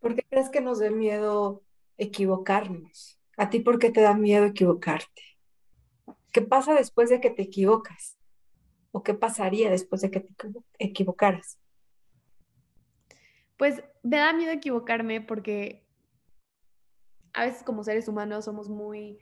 ¿Por 0.00 0.14
qué 0.14 0.24
crees 0.28 0.50
que 0.50 0.60
nos 0.60 0.80
dé 0.80 0.90
miedo 0.90 1.62
equivocarnos? 1.96 3.20
¿A 3.36 3.50
ti 3.50 3.60
por 3.60 3.78
qué 3.78 3.90
te 3.90 4.00
da 4.00 4.14
miedo 4.14 4.46
equivocarte? 4.46 5.22
¿Qué 6.32 6.42
pasa 6.42 6.74
después 6.74 7.10
de 7.10 7.20
que 7.20 7.30
te 7.30 7.42
equivocas? 7.42 8.18
¿O 8.96 9.02
qué 9.02 9.12
pasaría 9.12 9.70
después 9.70 10.02
de 10.02 10.10
que 10.12 10.20
te 10.20 10.52
equivocaras? 10.78 11.58
Pues 13.56 13.82
me 14.04 14.18
da 14.18 14.32
miedo 14.32 14.52
equivocarme 14.52 15.20
porque 15.20 15.84
a 17.32 17.44
veces 17.44 17.64
como 17.64 17.82
seres 17.82 18.06
humanos 18.06 18.44
somos 18.44 18.68
muy, 18.68 19.18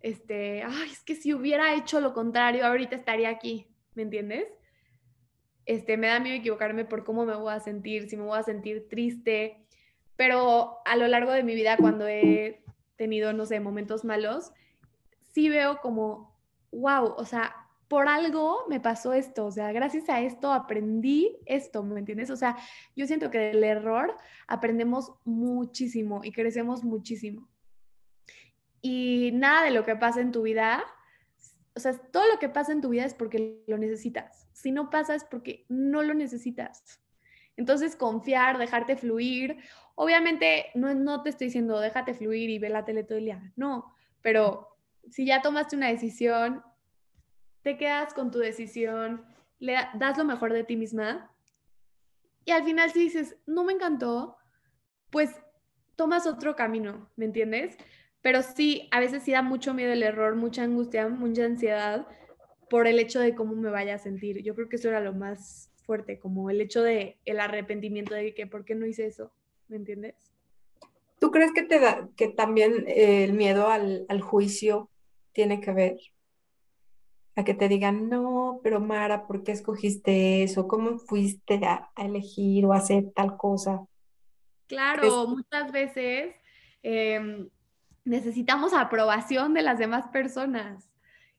este, 0.00 0.62
ay, 0.62 0.90
es 0.92 1.02
que 1.02 1.14
si 1.14 1.32
hubiera 1.32 1.74
hecho 1.74 2.02
lo 2.02 2.12
contrario, 2.12 2.66
ahorita 2.66 2.94
estaría 2.94 3.30
aquí, 3.30 3.66
¿me 3.94 4.02
entiendes? 4.02 4.46
Este, 5.64 5.96
me 5.96 6.08
da 6.08 6.20
miedo 6.20 6.36
equivocarme 6.36 6.84
por 6.84 7.02
cómo 7.02 7.24
me 7.24 7.34
voy 7.34 7.54
a 7.54 7.60
sentir, 7.60 8.06
si 8.10 8.18
me 8.18 8.24
voy 8.24 8.38
a 8.38 8.42
sentir 8.42 8.86
triste, 8.90 9.64
pero 10.16 10.76
a 10.84 10.96
lo 10.96 11.08
largo 11.08 11.32
de 11.32 11.42
mi 11.42 11.54
vida 11.54 11.78
cuando 11.78 12.06
he 12.06 12.62
tenido, 12.96 13.32
no 13.32 13.46
sé, 13.46 13.60
momentos 13.60 14.04
malos, 14.04 14.52
sí 15.32 15.48
veo 15.48 15.78
como, 15.80 16.38
wow, 16.70 17.14
o 17.16 17.24
sea, 17.24 17.69
por 17.90 18.08
algo 18.08 18.66
me 18.68 18.78
pasó 18.78 19.12
esto, 19.12 19.46
o 19.46 19.50
sea, 19.50 19.72
gracias 19.72 20.08
a 20.08 20.20
esto 20.20 20.52
aprendí 20.52 21.36
esto, 21.44 21.82
¿me 21.82 21.98
entiendes? 21.98 22.30
O 22.30 22.36
sea, 22.36 22.56
yo 22.94 23.04
siento 23.04 23.32
que 23.32 23.38
del 23.38 23.64
error 23.64 24.16
aprendemos 24.46 25.14
muchísimo 25.24 26.20
y 26.22 26.30
crecemos 26.30 26.84
muchísimo. 26.84 27.48
Y 28.80 29.32
nada 29.34 29.64
de 29.64 29.72
lo 29.72 29.84
que 29.84 29.96
pasa 29.96 30.20
en 30.20 30.30
tu 30.30 30.42
vida, 30.42 30.84
o 31.74 31.80
sea, 31.80 31.98
todo 31.98 32.22
lo 32.32 32.38
que 32.38 32.48
pasa 32.48 32.70
en 32.70 32.80
tu 32.80 32.90
vida 32.90 33.04
es 33.04 33.12
porque 33.12 33.64
lo 33.66 33.76
necesitas. 33.76 34.46
Si 34.52 34.70
no 34.70 34.88
pasa 34.88 35.16
es 35.16 35.24
porque 35.24 35.66
no 35.68 36.04
lo 36.04 36.14
necesitas. 36.14 37.02
Entonces, 37.56 37.96
confiar, 37.96 38.58
dejarte 38.58 38.94
fluir. 38.94 39.56
Obviamente, 39.96 40.66
no, 40.76 40.94
no 40.94 41.24
te 41.24 41.30
estoy 41.30 41.48
diciendo 41.48 41.80
déjate 41.80 42.14
fluir 42.14 42.50
y 42.50 42.60
ve 42.60 42.68
la 42.68 42.84
tele 42.84 43.02
todo 43.02 43.18
el 43.18 43.24
día. 43.24 43.52
No, 43.56 43.92
pero 44.22 44.78
si 45.10 45.26
ya 45.26 45.42
tomaste 45.42 45.74
una 45.74 45.88
decisión 45.88 46.62
te 47.62 47.76
quedas 47.76 48.14
con 48.14 48.30
tu 48.30 48.38
decisión, 48.38 49.24
le 49.58 49.74
das 49.94 50.16
lo 50.18 50.24
mejor 50.24 50.52
de 50.52 50.64
ti 50.64 50.76
misma 50.76 51.30
y 52.44 52.52
al 52.52 52.64
final 52.64 52.90
si 52.90 53.00
dices, 53.00 53.36
no 53.46 53.64
me 53.64 53.72
encantó, 53.72 54.36
pues 55.10 55.30
tomas 55.96 56.26
otro 56.26 56.56
camino, 56.56 57.10
¿me 57.16 57.26
entiendes? 57.26 57.76
Pero 58.22 58.42
sí, 58.42 58.88
a 58.90 59.00
veces 59.00 59.22
sí 59.22 59.32
da 59.32 59.42
mucho 59.42 59.74
miedo 59.74 59.92
el 59.92 60.02
error, 60.02 60.34
mucha 60.36 60.62
angustia, 60.62 61.08
mucha 61.08 61.44
ansiedad 61.44 62.06
por 62.68 62.86
el 62.86 62.98
hecho 62.98 63.20
de 63.20 63.34
cómo 63.34 63.54
me 63.54 63.70
vaya 63.70 63.94
a 63.94 63.98
sentir. 63.98 64.42
Yo 64.42 64.54
creo 64.54 64.68
que 64.68 64.76
eso 64.76 64.88
era 64.88 65.00
lo 65.00 65.12
más 65.12 65.70
fuerte, 65.84 66.18
como 66.18 66.50
el 66.50 66.60
hecho 66.60 66.82
de 66.82 67.18
el 67.24 67.40
arrepentimiento 67.40 68.14
de 68.14 68.34
que 68.34 68.46
por 68.46 68.64
qué 68.64 68.74
no 68.74 68.86
hice 68.86 69.06
eso, 69.06 69.32
¿me 69.68 69.76
entiendes? 69.76 70.14
¿Tú 71.18 71.30
crees 71.30 71.52
que 71.52 71.62
te 71.62 71.78
da 71.78 72.08
que 72.16 72.28
también 72.28 72.84
el 72.86 73.34
miedo 73.34 73.68
al, 73.68 74.06
al 74.08 74.20
juicio 74.20 74.90
tiene 75.32 75.60
que 75.60 75.72
ver? 75.72 75.98
Que 77.44 77.54
te 77.54 77.68
digan, 77.68 78.08
no, 78.08 78.60
pero 78.62 78.80
Mara, 78.80 79.26
¿por 79.26 79.42
qué 79.44 79.52
escogiste 79.52 80.42
eso? 80.42 80.68
¿Cómo 80.68 80.98
fuiste 80.98 81.60
a, 81.64 81.90
elegir 81.96 82.66
o 82.66 82.72
hacer 82.72 83.10
tal 83.14 83.36
cosa? 83.36 83.86
Claro, 84.66 85.26
muchas 85.26 85.72
veces 85.72 86.34
em, 86.82 87.48
necesitamos 88.04 88.72
aprobación 88.72 89.54
de 89.54 89.62
las 89.62 89.78
demás 89.78 90.08
personas 90.08 90.88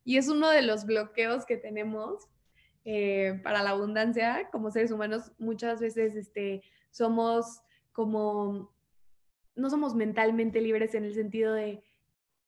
y 0.03 0.17
es 0.17 0.27
uno 0.27 0.49
de 0.49 0.61
los 0.61 0.85
bloqueos 0.85 1.45
que 1.45 1.57
tenemos 1.57 2.27
eh, 2.83 3.39
para 3.43 3.61
la 3.61 3.71
abundancia 3.71 4.49
como 4.51 4.71
seres 4.71 4.91
humanos. 4.91 5.31
Muchas 5.37 5.79
veces 5.79 6.15
este, 6.15 6.63
somos 6.89 7.61
como, 7.91 8.73
no 9.55 9.69
somos 9.69 9.95
mentalmente 9.95 10.61
libres 10.61 10.95
en 10.95 11.05
el 11.05 11.13
sentido 11.13 11.53
de 11.53 11.83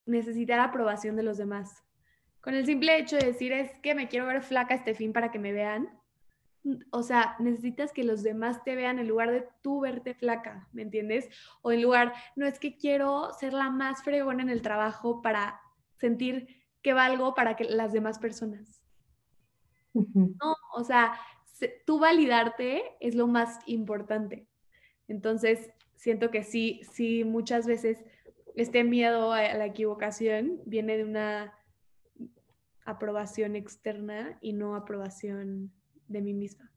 necesitar 0.05 0.59
aprobación 0.59 1.15
de 1.15 1.23
los 1.23 1.37
demás 1.37 1.83
con 2.43 2.55
el 2.55 2.65
simple 2.65 2.97
hecho 2.97 3.15
de 3.15 3.27
decir 3.27 3.53
es 3.53 3.71
que 3.79 3.95
me 3.95 4.09
quiero 4.09 4.25
ver 4.25 4.41
flaca 4.43 4.75
este 4.75 4.93
fin 4.93 5.13
para 5.13 5.31
que 5.31 5.39
me 5.39 5.53
vean, 5.53 5.89
o 6.91 7.01
sea, 7.01 7.37
necesitas 7.39 7.93
que 7.93 8.03
los 8.03 8.21
demás 8.21 8.65
te 8.65 8.75
vean 8.75 8.99
en 8.99 9.07
lugar 9.07 9.31
de 9.31 9.47
tú 9.61 9.79
verte 9.79 10.13
flaca, 10.13 10.67
¿me 10.73 10.81
entiendes? 10.81 11.29
O 11.61 11.71
en 11.71 11.81
lugar, 11.81 12.13
no 12.35 12.45
es 12.45 12.59
que 12.59 12.75
quiero 12.75 13.31
ser 13.39 13.53
la 13.53 13.69
más 13.69 14.03
fregona 14.03 14.43
en 14.43 14.49
el 14.49 14.61
trabajo 14.61 15.21
para 15.21 15.61
sentir 15.99 16.61
que 16.81 16.91
valgo 16.91 17.33
para 17.33 17.55
que 17.55 17.63
las 17.63 17.93
demás 17.93 18.19
personas. 18.19 18.81
No, 19.93 20.57
o 20.75 20.83
sea, 20.83 21.17
tú 21.85 21.97
validarte 21.97 22.83
es 22.99 23.15
lo 23.15 23.27
más 23.27 23.59
importante. 23.67 24.47
Entonces, 25.07 25.71
siento 25.95 26.29
que 26.29 26.43
sí, 26.43 26.81
sí, 26.91 27.23
muchas 27.23 27.67
veces 27.67 28.03
este 28.55 28.83
miedo 28.83 29.31
a 29.31 29.53
la 29.53 29.65
equivocación 29.65 30.59
viene 30.65 30.97
de 30.97 31.05
una 31.05 31.53
aprobación 32.85 33.55
externa 33.55 34.37
y 34.41 34.53
no 34.53 34.75
aprobación 34.75 35.71
de 36.07 36.21
mí 36.21 36.33
misma. 36.33 36.71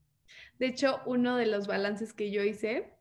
De 0.58 0.66
hecho, 0.66 1.00
uno 1.06 1.36
de 1.36 1.46
los 1.46 1.66
balances 1.66 2.12
que 2.12 2.30
yo 2.30 2.42
hice, 2.42 2.92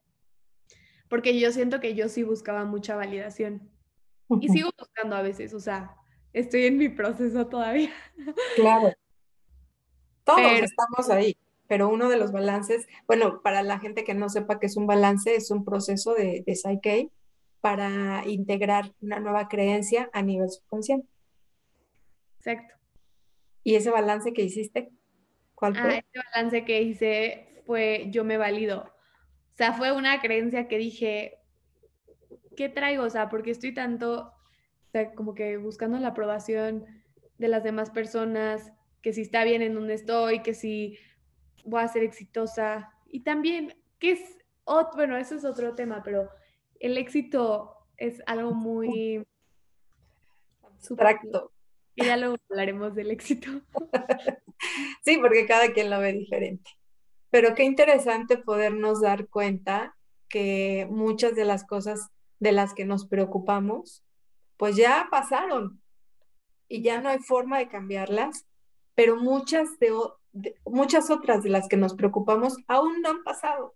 porque 1.10 1.40
yo 1.40 1.52
siento 1.52 1.80
que 1.80 1.96
yo 1.96 2.10
sí 2.10 2.24
buscaba 2.24 2.66
mucha 2.66 2.96
validación 2.96 3.70
y 4.42 4.50
sigo 4.50 4.70
buscando 4.80 5.16
a 5.16 5.22
veces, 5.22 5.54
o 5.54 5.60
sea, 5.60 5.96
estoy 6.34 6.66
en 6.66 6.78
mi 6.78 6.90
proceso 6.90 7.48
todavía. 7.48 7.92
Claro. 8.56 8.94
Todos 10.24 10.42
estamos 10.64 11.10
ahí, 11.12 11.38
pero 11.68 11.88
uno 11.88 12.10
de 12.10 12.18
los 12.18 12.32
balances, 12.32 12.88
bueno, 13.06 13.42
para 13.44 13.62
la 13.62 13.78
gente 13.78 14.04
que 14.04 14.16
no 14.16 14.28
sepa 14.28 14.60
que 14.60 14.66
es 14.66 14.76
un 14.76 14.88
balance, 14.88 15.36
es 15.36 15.52
un 15.52 15.64
proceso 15.64 16.16
de, 16.16 16.44
de 16.44 16.56
Psyche 16.56 17.12
para 17.62 18.24
integrar 18.28 18.92
una 19.02 19.20
nueva 19.20 19.48
creencia 19.48 20.10
a 20.14 20.24
nivel 20.24 20.50
subconsciente. 20.50 21.08
Exacto. 22.40 22.76
¿Y 23.66 23.76
ese 23.76 23.90
balance 23.90 24.32
que 24.32 24.44
hiciste? 24.44 24.92
¿Cuál 25.56 25.76
fue? 25.76 25.96
Ah, 25.96 25.98
ese 25.98 26.20
balance 26.32 26.66
que 26.66 26.82
hice 26.84 27.64
fue 27.66 28.06
yo 28.12 28.24
me 28.24 28.38
valido. 28.38 28.84
O 28.84 29.58
sea, 29.58 29.74
fue 29.74 29.92
una 29.92 30.22
creencia 30.22 30.68
que 30.68 30.78
dije, 30.78 31.40
¿qué 32.56 32.70
traigo? 32.70 33.04
O 33.04 33.10
sea, 33.10 33.28
porque 33.28 33.50
estoy 33.50 33.74
tanto, 33.74 34.32
o 34.88 34.92
sea, 34.92 35.16
como 35.16 35.34
que 35.34 35.58
buscando 35.58 35.98
la 35.98 36.10
aprobación 36.10 36.86
de 37.40 37.48
las 37.48 37.64
demás 37.64 37.90
personas, 37.90 38.72
que 39.02 39.14
si 39.14 39.22
está 39.22 39.44
bien 39.44 39.64
en 39.64 39.74
donde 39.74 39.96
estoy, 39.96 40.44
que 40.44 40.54
si 40.54 41.00
voy 41.64 41.82
a 41.82 41.88
ser 41.88 42.04
exitosa. 42.04 42.92
Y 43.08 43.22
también, 43.22 43.74
¿qué 43.98 44.12
es? 44.12 44.38
Otro, 44.64 44.96
bueno, 44.96 45.18
eso 45.18 45.34
es 45.34 45.44
otro 45.44 45.74
tema, 45.74 46.04
pero 46.04 46.30
el 46.80 47.00
éxito 47.00 47.78
es 47.98 48.22
algo 48.28 48.54
muy 48.54 49.26
abstracto. 50.62 51.52
Y 51.96 52.06
ya 52.06 52.18
luego 52.18 52.36
hablaremos 52.50 52.94
del 52.94 53.12
éxito. 53.12 53.50
sí, 55.04 55.18
porque 55.18 55.46
cada 55.46 55.72
quien 55.72 55.90
lo 55.90 56.00
ve 56.00 56.14
diferente. 56.14 56.70
Pero 57.30 57.56
qué 57.56 57.64
interesante 57.64 58.38
podernos 58.38 59.02
dar 59.02 59.28
cuenta 59.28 59.96
que 60.30 60.88
muchas 60.90 61.36
de 61.36 61.46
las 61.46 61.66
cosas 61.66 62.10
de 62.40 62.52
las 62.52 62.74
que 62.74 62.86
nos 62.86 63.08
preocupamos, 63.08 64.04
pues 64.58 64.76
ya 64.76 65.08
pasaron 65.10 65.82
y 66.68 66.82
ya 66.82 67.00
no 67.02 67.10
hay 67.10 67.20
forma 67.20 67.58
de 67.60 67.68
cambiarlas, 67.68 68.46
pero 68.96 69.18
muchas, 69.18 69.80
de, 69.80 69.92
muchas 70.66 71.10
otras 71.10 71.44
de 71.44 71.50
las 71.50 71.68
que 71.68 71.78
nos 71.78 71.96
preocupamos 71.96 72.58
aún 72.68 73.02
no 73.02 73.10
han 73.10 73.24
pasado. 73.24 73.76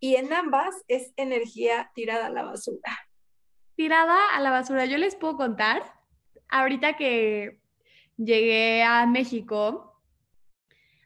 Y 0.00 0.16
en 0.16 0.32
ambas 0.32 0.74
es 0.86 1.12
energía 1.16 1.90
tirada 1.94 2.26
a 2.26 2.30
la 2.30 2.44
basura. 2.44 2.96
Tirada 3.74 4.34
a 4.34 4.40
la 4.40 4.50
basura. 4.50 4.84
Yo 4.84 4.98
les 4.98 5.16
puedo 5.16 5.36
contar 5.36 5.97
ahorita 6.48 6.96
que 6.96 7.60
llegué 8.16 8.82
a 8.82 9.06
México 9.06 10.00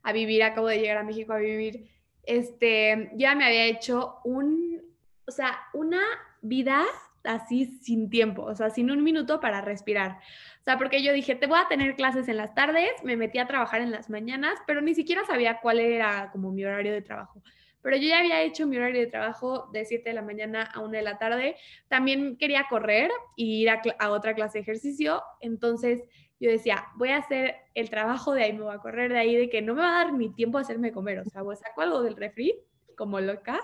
a 0.02 0.12
vivir, 0.12 0.42
acabo 0.42 0.66
de 0.66 0.78
llegar 0.78 0.98
a 0.98 1.04
México 1.04 1.32
a 1.32 1.38
vivir, 1.38 1.88
este, 2.24 3.10
ya 3.14 3.34
me 3.34 3.44
había 3.44 3.64
hecho 3.66 4.16
un, 4.24 4.80
o 5.26 5.30
sea, 5.30 5.58
una 5.74 6.02
vida 6.40 6.84
así 7.24 7.66
sin 7.66 8.10
tiempo, 8.10 8.42
o 8.42 8.54
sea, 8.54 8.70
sin 8.70 8.90
un 8.90 9.02
minuto 9.04 9.40
para 9.40 9.60
respirar. 9.60 10.18
O 10.60 10.64
sea, 10.64 10.78
porque 10.78 11.02
yo 11.02 11.12
dije, 11.12 11.34
te 11.34 11.46
voy 11.46 11.58
a 11.58 11.68
tener 11.68 11.94
clases 11.94 12.28
en 12.28 12.36
las 12.36 12.54
tardes, 12.54 12.90
me 13.04 13.16
metí 13.16 13.38
a 13.38 13.46
trabajar 13.46 13.80
en 13.80 13.90
las 13.90 14.10
mañanas, 14.10 14.58
pero 14.66 14.80
ni 14.80 14.94
siquiera 14.94 15.24
sabía 15.24 15.60
cuál 15.60 15.78
era 15.78 16.30
como 16.32 16.50
mi 16.50 16.64
horario 16.64 16.92
de 16.92 17.02
trabajo 17.02 17.42
pero 17.82 17.96
yo 17.96 18.08
ya 18.08 18.20
había 18.20 18.42
hecho 18.42 18.66
mi 18.66 18.76
horario 18.76 19.00
de 19.00 19.08
trabajo 19.08 19.68
de 19.72 19.84
7 19.84 20.08
de 20.08 20.14
la 20.14 20.22
mañana 20.22 20.62
a 20.62 20.80
1 20.80 20.90
de 20.90 21.02
la 21.02 21.18
tarde. 21.18 21.56
También 21.88 22.36
quería 22.36 22.66
correr 22.70 23.10
y 23.36 23.62
ir 23.62 23.70
a, 23.70 24.10
otra 24.10 24.34
clase 24.34 24.58
de 24.58 24.62
ejercicio. 24.62 25.22
Entonces 25.40 26.02
yo 26.38 26.50
decía, 26.50 26.86
voy 26.96 27.10
a 27.10 27.18
hacer 27.18 27.56
el 27.74 27.90
trabajo 27.90 28.34
de 28.34 28.44
ahí, 28.44 28.52
me 28.52 28.62
voy 28.62 28.74
a 28.74 28.78
correr 28.78 29.12
de 29.12 29.18
ahí, 29.18 29.36
de 29.36 29.48
que 29.48 29.62
no 29.62 29.74
me 29.74 29.82
va 29.82 29.88
a 30.00 30.04
dar 30.04 30.14
ni 30.14 30.32
tiempo 30.32 30.58
a 30.58 30.60
hacerme 30.60 30.92
comer. 30.92 31.18
O 31.18 31.24
sea, 31.24 31.42
voy 31.42 31.56
saco 31.56 31.80
algo 31.80 32.02
del 32.02 32.16
refri, 32.16 32.54
como 32.96 33.20
loca. 33.20 33.60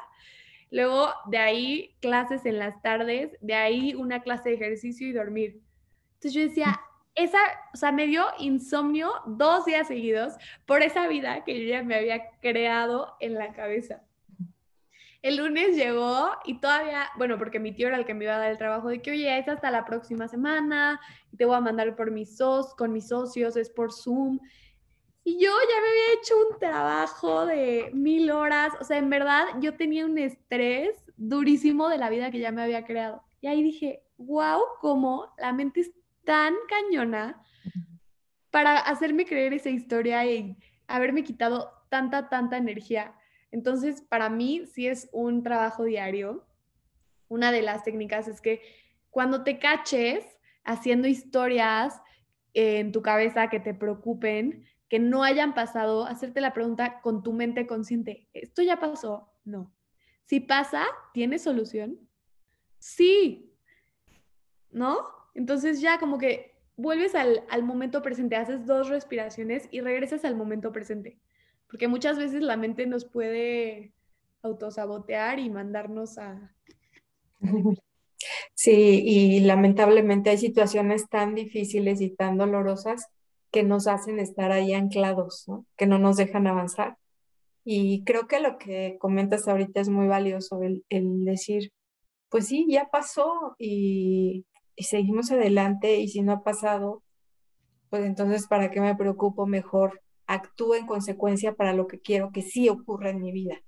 Luego 0.70 1.10
de 1.26 1.38
ahí 1.38 1.96
clases 2.00 2.44
en 2.44 2.58
las 2.58 2.82
tardes, 2.82 3.36
de 3.40 3.54
ahí 3.54 3.94
una 3.94 4.22
clase 4.22 4.50
de 4.50 4.56
ejercicio 4.56 5.06
y 5.06 5.12
dormir. 5.12 5.60
Entonces 6.14 6.34
yo 6.34 6.42
decía, 6.42 6.80
esa, 7.14 7.38
o 7.72 7.76
sea, 7.76 7.92
me 7.92 8.06
dio 8.06 8.26
insomnio 8.38 9.12
dos 9.26 9.64
días 9.64 9.88
seguidos 9.88 10.34
por 10.66 10.82
esa 10.82 11.06
vida 11.08 11.44
que 11.44 11.60
yo 11.60 11.68
ya 11.68 11.82
me 11.82 11.96
había 11.96 12.30
creado 12.40 13.16
en 13.20 13.34
la 13.34 13.52
cabeza. 13.52 14.02
El 15.20 15.36
lunes 15.36 15.74
llegó 15.74 16.30
y 16.44 16.60
todavía, 16.60 17.10
bueno, 17.16 17.38
porque 17.38 17.58
mi 17.58 17.72
tío 17.72 17.88
era 17.88 17.96
el 17.96 18.06
que 18.06 18.14
me 18.14 18.24
iba 18.24 18.36
a 18.36 18.38
dar 18.38 18.50
el 18.50 18.58
trabajo 18.58 18.88
de 18.88 19.02
que, 19.02 19.10
oye, 19.10 19.36
es 19.38 19.48
hasta 19.48 19.70
la 19.70 19.84
próxima 19.84 20.28
semana, 20.28 21.00
te 21.36 21.44
voy 21.44 21.56
a 21.56 21.60
mandar 21.60 21.96
por 21.96 22.12
mis 22.12 22.36
sos, 22.36 22.74
con 22.74 22.92
mis 22.92 23.08
socios, 23.08 23.56
es 23.56 23.68
por 23.68 23.92
Zoom. 23.92 24.38
Y 25.24 25.40
yo 25.42 25.50
ya 25.50 25.80
me 25.80 25.88
había 25.88 26.20
hecho 26.20 26.34
un 26.38 26.58
trabajo 26.58 27.46
de 27.46 27.90
mil 27.92 28.30
horas, 28.30 28.72
o 28.80 28.84
sea, 28.84 28.98
en 28.98 29.10
verdad 29.10 29.44
yo 29.60 29.76
tenía 29.76 30.06
un 30.06 30.16
estrés 30.18 31.04
durísimo 31.16 31.88
de 31.88 31.98
la 31.98 32.10
vida 32.10 32.30
que 32.30 32.38
ya 32.38 32.52
me 32.52 32.62
había 32.62 32.84
creado. 32.84 33.22
Y 33.40 33.48
ahí 33.48 33.62
dije, 33.62 34.04
wow, 34.18 34.62
cómo 34.80 35.34
la 35.36 35.52
mente 35.52 35.80
es 35.80 35.90
tan 36.24 36.54
cañona 36.68 37.42
para 38.50 38.78
hacerme 38.78 39.26
creer 39.26 39.52
esa 39.52 39.70
historia 39.70 40.24
y 40.24 40.56
haberme 40.86 41.24
quitado 41.24 41.72
tanta, 41.88 42.28
tanta 42.28 42.56
energía 42.56 43.14
entonces, 43.50 44.02
para 44.02 44.28
mí 44.28 44.66
sí 44.66 44.86
es 44.86 45.08
un 45.12 45.42
trabajo 45.42 45.84
diario. 45.84 46.46
Una 47.28 47.52
de 47.52 47.62
las 47.62 47.82
técnicas 47.82 48.28
es 48.28 48.40
que 48.40 48.62
cuando 49.10 49.42
te 49.42 49.58
caches 49.58 50.24
haciendo 50.64 51.08
historias 51.08 52.00
en 52.52 52.92
tu 52.92 53.02
cabeza 53.02 53.48
que 53.48 53.60
te 53.60 53.74
preocupen, 53.74 54.64
que 54.88 54.98
no 54.98 55.22
hayan 55.22 55.54
pasado, 55.54 56.04
hacerte 56.06 56.40
la 56.40 56.54
pregunta 56.54 57.00
con 57.00 57.22
tu 57.22 57.32
mente 57.32 57.66
consciente, 57.66 58.28
¿esto 58.32 58.62
ya 58.62 58.78
pasó? 58.78 59.32
No. 59.44 59.74
Si 60.24 60.40
pasa, 60.40 60.84
¿tiene 61.14 61.38
solución? 61.38 61.98
Sí. 62.78 63.54
¿No? 64.70 64.98
Entonces 65.34 65.80
ya 65.80 65.98
como 65.98 66.18
que 66.18 66.58
vuelves 66.76 67.14
al, 67.14 67.44
al 67.48 67.62
momento 67.62 68.02
presente, 68.02 68.36
haces 68.36 68.66
dos 68.66 68.88
respiraciones 68.88 69.68
y 69.70 69.80
regresas 69.80 70.24
al 70.24 70.36
momento 70.36 70.70
presente 70.72 71.18
porque 71.68 71.88
muchas 71.88 72.18
veces 72.18 72.42
la 72.42 72.56
mente 72.56 72.86
nos 72.86 73.04
puede 73.04 73.92
autosabotear 74.42 75.38
y 75.38 75.50
mandarnos 75.50 76.18
a... 76.18 76.54
Sí, 78.54 79.02
y 79.04 79.40
lamentablemente 79.40 80.30
hay 80.30 80.38
situaciones 80.38 81.08
tan 81.08 81.36
difíciles 81.36 82.00
y 82.00 82.10
tan 82.10 82.36
dolorosas 82.36 83.06
que 83.52 83.62
nos 83.62 83.86
hacen 83.86 84.18
estar 84.18 84.50
ahí 84.50 84.74
anclados, 84.74 85.44
¿no? 85.46 85.64
que 85.76 85.86
no 85.86 85.98
nos 86.00 86.16
dejan 86.16 86.48
avanzar. 86.48 86.96
Y 87.64 88.02
creo 88.04 88.26
que 88.26 88.40
lo 88.40 88.58
que 88.58 88.96
comentas 88.98 89.46
ahorita 89.46 89.80
es 89.80 89.88
muy 89.88 90.08
valioso, 90.08 90.60
el, 90.62 90.84
decir, 91.24 91.72
pues 92.30 92.48
sí, 92.48 92.66
ya 92.68 92.88
pasó 92.90 93.54
y, 93.58 94.44
y 94.74 94.84
seguimos 94.84 95.30
adelante 95.30 95.96
y 95.98 96.08
si 96.08 96.22
no 96.22 96.32
ha 96.32 96.42
pasado, 96.42 97.04
pues 97.90 98.04
entonces, 98.04 98.48
¿para 98.48 98.70
qué 98.70 98.80
me 98.80 98.96
preocupo? 98.96 99.46
Mejor 99.46 100.02
actúe 100.28 100.74
en 100.74 100.86
consecuencia 100.86 101.54
para 101.54 101.72
lo 101.72 101.88
que 101.88 101.98
quiero 101.98 102.30
que 102.30 102.42
sí 102.42 102.68
ocurra 102.68 103.10
en 103.10 103.20
mi 103.20 103.32
vida. 103.32 103.60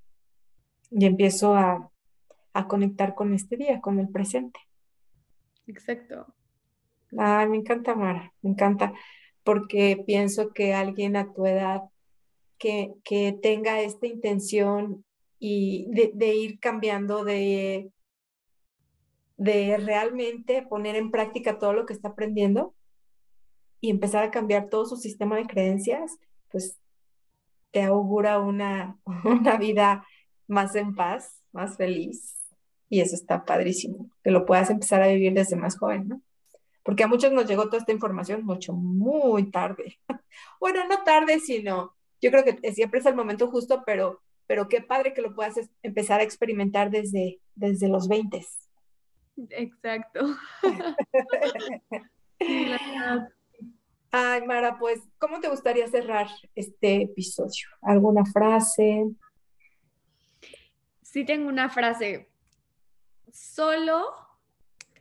Y 0.90 1.06
empiezo 1.06 1.54
a, 1.54 1.90
conectar 2.68 3.14
con 3.14 3.32
este 3.32 3.56
día, 3.56 3.80
con 3.80 3.98
el 3.98 4.08
presente. 4.10 4.60
Exacto. 5.66 6.26
Ay, 7.16 7.48
me 7.48 7.56
encanta, 7.56 7.94
Mara, 7.94 8.34
me 8.42 8.50
encanta, 8.50 8.92
porque 9.42 10.02
pienso 10.06 10.52
que 10.52 10.74
alguien 10.74 11.16
a 11.16 11.32
tu 11.32 11.46
edad 11.46 11.84
que, 12.58 12.92
que 13.02 13.32
tenga 13.32 13.80
esta 13.80 14.06
intención 14.06 15.04
y 15.38 15.86
de, 15.90 16.10
de, 16.12 16.34
ir 16.34 16.60
cambiando, 16.60 17.24
de, 17.24 17.90
de 19.38 19.78
realmente 19.78 20.62
poner 20.62 20.96
en 20.96 21.10
práctica 21.10 21.58
todo 21.58 21.72
lo 21.72 21.86
que 21.86 21.94
está 21.94 22.08
aprendiendo 22.08 22.74
y 23.80 23.88
empezar 23.88 24.22
a 24.24 24.30
cambiar 24.30 24.68
todo 24.68 24.84
su 24.84 24.96
sistema 24.96 25.36
de 25.36 25.46
creencias, 25.46 26.18
pues 26.50 26.78
te 27.70 27.82
augura 27.82 28.38
una, 28.38 28.98
una 29.24 29.56
vida 29.56 30.06
más 30.46 30.74
en 30.74 30.94
paz, 30.94 31.42
más 31.52 31.76
feliz. 31.76 32.36
Y 32.88 33.00
eso 33.00 33.14
está 33.14 33.44
padrísimo, 33.44 34.10
que 34.24 34.32
lo 34.32 34.44
puedas 34.44 34.68
empezar 34.68 35.02
a 35.02 35.08
vivir 35.08 35.32
desde 35.32 35.56
más 35.56 35.78
joven, 35.78 36.08
¿no? 36.08 36.22
Porque 36.82 37.04
a 37.04 37.08
muchos 37.08 37.32
nos 37.32 37.46
llegó 37.46 37.66
toda 37.66 37.78
esta 37.78 37.92
información 37.92 38.44
mucho, 38.44 38.72
muy 38.72 39.50
tarde. 39.50 39.98
Bueno, 40.60 40.86
no 40.86 41.02
tarde, 41.04 41.40
sino 41.40 41.94
yo 42.20 42.30
creo 42.30 42.44
que 42.44 42.72
siempre 42.72 43.00
es 43.00 43.06
el 43.06 43.16
momento 43.16 43.48
justo, 43.48 43.82
pero, 43.84 44.20
pero 44.46 44.68
qué 44.68 44.80
padre 44.80 45.14
que 45.14 45.22
lo 45.22 45.34
puedas 45.34 45.54
empezar 45.82 46.20
a 46.20 46.22
experimentar 46.22 46.90
desde, 46.90 47.40
desde 47.54 47.88
los 47.88 48.08
20. 48.08 48.46
Exacto. 49.50 50.36
Ay, 54.12 54.44
Mara, 54.44 54.76
pues, 54.78 55.00
¿cómo 55.18 55.40
te 55.40 55.48
gustaría 55.48 55.86
cerrar 55.86 56.26
este 56.56 57.02
episodio? 57.02 57.68
¿Alguna 57.80 58.24
frase? 58.24 59.06
Sí, 61.02 61.24
tengo 61.24 61.48
una 61.48 61.68
frase. 61.68 62.28
Solo 63.32 64.14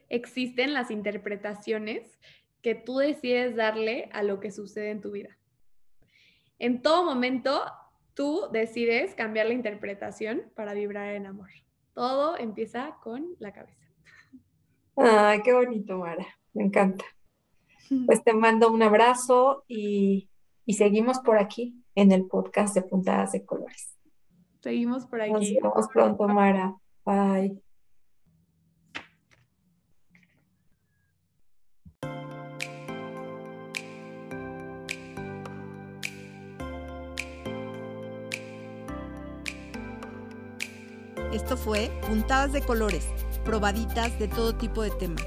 existen 0.09 0.73
las 0.73 0.91
interpretaciones 0.91 2.19
que 2.61 2.75
tú 2.75 2.97
decides 2.97 3.55
darle 3.55 4.09
a 4.13 4.21
lo 4.21 4.39
que 4.39 4.51
sucede 4.51 4.91
en 4.91 5.01
tu 5.01 5.11
vida. 5.11 5.37
En 6.59 6.81
todo 6.81 7.03
momento, 7.03 7.63
tú 8.13 8.47
decides 8.51 9.15
cambiar 9.15 9.47
la 9.47 9.53
interpretación 9.53 10.51
para 10.55 10.73
vibrar 10.73 11.15
en 11.15 11.25
amor. 11.25 11.49
Todo 11.93 12.37
empieza 12.37 12.97
con 13.01 13.35
la 13.39 13.53
cabeza. 13.53 13.87
Ay, 14.95 15.41
qué 15.41 15.53
bonito, 15.53 15.97
Mara. 15.97 16.27
Me 16.53 16.65
encanta. 16.65 17.05
Pues 18.05 18.23
te 18.23 18.33
mando 18.33 18.71
un 18.71 18.83
abrazo 18.83 19.63
y, 19.67 20.29
y 20.65 20.73
seguimos 20.73 21.19
por 21.19 21.37
aquí 21.37 21.83
en 21.95 22.11
el 22.11 22.25
podcast 22.25 22.75
de 22.75 22.83
Puntadas 22.83 23.31
de 23.31 23.45
Colores. 23.45 23.95
Seguimos 24.61 25.05
por 25.05 25.21
aquí. 25.21 25.31
Nos 25.31 25.49
vemos 25.49 25.87
pronto, 25.91 26.27
Mara. 26.27 26.75
Bye. 27.05 27.61
Esto 41.33 41.55
fue 41.57 41.91
Puntadas 42.07 42.53
de 42.53 42.61
Colores, 42.61 43.07
probaditas 43.45 44.17
de 44.17 44.27
todo 44.27 44.55
tipo 44.55 44.81
de 44.81 44.89
temas. 44.91 45.25